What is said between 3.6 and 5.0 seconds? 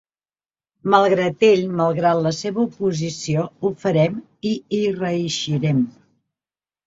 ho farem i hi